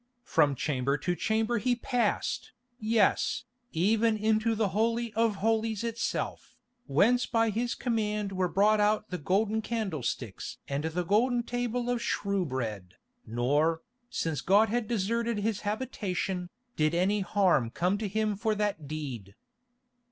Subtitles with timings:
[0.23, 7.27] From chamber to chamber he passed, yes, even into the Holy of Holies itself, whence
[7.27, 12.95] by his command were brought out the golden candlesticks and the golden table of shewbread,
[13.27, 18.87] nor, since God had deserted His habitation, did any harm come to him for that
[18.87, 19.35] deed.